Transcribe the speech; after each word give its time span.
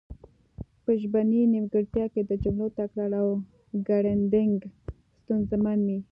په 0.83 0.91
ژبنۍ 1.01 1.41
نیمګړتیا 1.53 2.05
کې 2.13 2.21
د 2.29 2.31
جملو 2.43 2.67
تکرار 2.77 3.11
او 3.21 3.29
ګړیدنګ 3.87 4.55
ستونزمن 5.19 5.79
وي 5.87 5.97